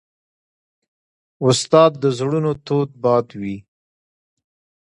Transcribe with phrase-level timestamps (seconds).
[1.47, 3.57] استاد د زړونو تود باد وي.